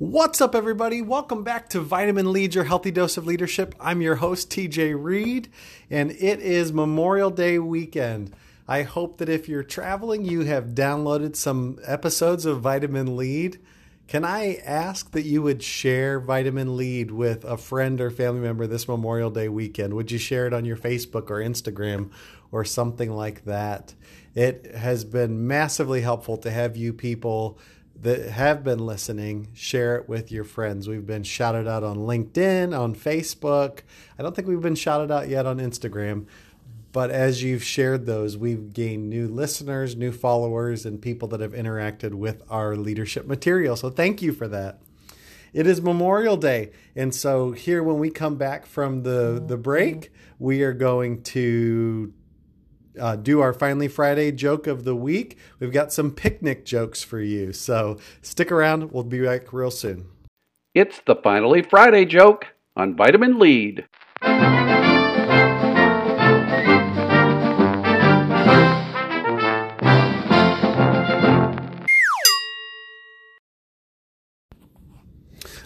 [0.00, 1.02] What's up, everybody?
[1.02, 3.74] Welcome back to Vitamin Lead, your healthy dose of leadership.
[3.80, 5.48] I'm your host, TJ Reed,
[5.90, 8.32] and it is Memorial Day weekend.
[8.68, 13.58] I hope that if you're traveling, you have downloaded some episodes of Vitamin Lead.
[14.06, 18.68] Can I ask that you would share Vitamin Lead with a friend or family member
[18.68, 19.94] this Memorial Day weekend?
[19.94, 22.12] Would you share it on your Facebook or Instagram
[22.52, 23.94] or something like that?
[24.36, 27.58] It has been massively helpful to have you people
[28.02, 30.88] that have been listening, share it with your friends.
[30.88, 33.80] We've been shouted out on LinkedIn, on Facebook.
[34.18, 36.26] I don't think we've been shouted out yet on Instagram.
[36.92, 41.52] But as you've shared those, we've gained new listeners, new followers, and people that have
[41.52, 43.76] interacted with our leadership material.
[43.76, 44.80] So thank you for that.
[45.52, 46.70] It is Memorial Day.
[46.94, 52.12] And so here when we come back from the, the break, we are going to
[52.98, 55.38] uh, do our Finally Friday joke of the week.
[55.58, 57.52] We've got some picnic jokes for you.
[57.52, 58.92] So stick around.
[58.92, 60.06] We'll be back real soon.
[60.74, 63.86] It's the Finally Friday joke on Vitamin Lead.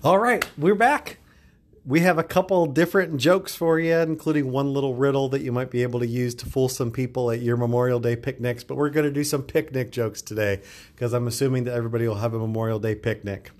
[0.04, 1.18] All right, we're back
[1.84, 5.70] we have a couple different jokes for you, including one little riddle that you might
[5.70, 8.62] be able to use to fool some people at your Memorial Day picnics.
[8.62, 10.62] But we're going to do some picnic jokes today
[10.94, 13.50] because I'm assuming that everybody will have a Memorial Day picnic.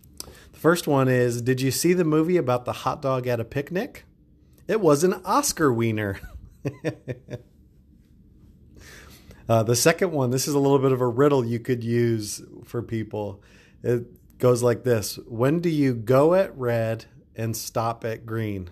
[0.53, 3.45] The first one is Did you see the movie about the hot dog at a
[3.45, 4.05] picnic?
[4.69, 6.21] It was an Oscar wiener.
[9.49, 12.41] uh, the second one, this is a little bit of a riddle you could use
[12.65, 13.43] for people.
[13.83, 17.07] It goes like this When do you go at red
[17.37, 18.71] and stop at green.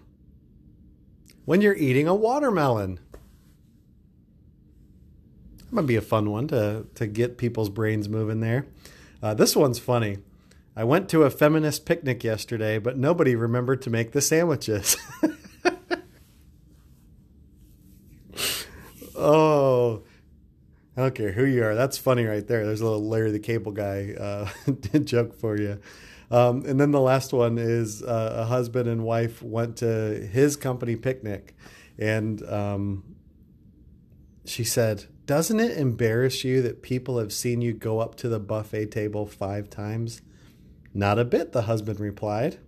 [1.45, 3.01] When you're eating a watermelon.
[5.59, 8.67] That might be a fun one to, to get people's brains moving there.
[9.23, 10.19] Uh, this one's funny.
[10.77, 14.97] I went to a feminist picnic yesterday, but nobody remembered to make the sandwiches.
[19.17, 20.03] oh,
[21.01, 21.75] I don't care who you are.
[21.75, 22.67] That's funny right there.
[22.67, 24.49] There's a little Larry the Cable Guy uh,
[25.05, 25.81] joke for you.
[26.31, 29.87] Um, and then the last one is uh, a husband and wife went to
[30.31, 31.57] his company picnic,
[31.99, 33.17] and um,
[34.45, 38.39] she said, "Doesn't it embarrass you that people have seen you go up to the
[38.39, 40.21] buffet table five times?"
[40.93, 42.59] Not a bit, the husband replied.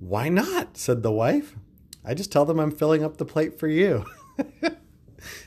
[0.00, 0.76] Why not?
[0.76, 1.54] said the wife.
[2.04, 4.04] I just tell them I'm filling up the plate for you.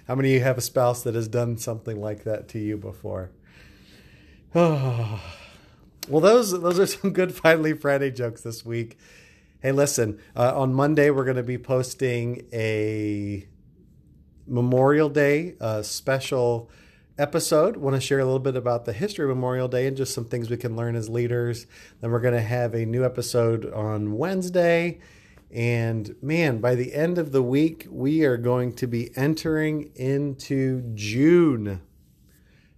[0.07, 2.78] How many of you have a spouse that has done something like that to you
[2.78, 3.31] before?
[4.56, 5.22] Oh.
[6.07, 8.97] Well, those those are some good finally Friday jokes this week.
[9.59, 13.47] Hey, listen, uh, on Monday we're going to be posting a
[14.47, 16.72] Memorial Day uh, special
[17.19, 17.78] episode.
[17.78, 20.25] Want to share a little bit about the history of Memorial Day and just some
[20.25, 21.68] things we can learn as leaders.
[22.01, 25.00] Then we're going to have a new episode on Wednesday.
[25.51, 30.81] And man, by the end of the week, we are going to be entering into
[30.93, 31.81] June.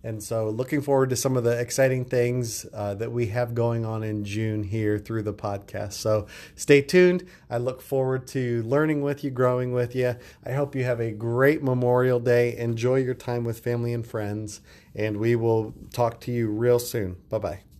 [0.03, 3.85] And so, looking forward to some of the exciting things uh, that we have going
[3.85, 5.93] on in June here through the podcast.
[5.93, 7.27] So, stay tuned.
[7.51, 10.15] I look forward to learning with you, growing with you.
[10.43, 12.57] I hope you have a great Memorial Day.
[12.57, 14.61] Enjoy your time with family and friends.
[14.95, 17.17] And we will talk to you real soon.
[17.29, 17.70] Bye bye.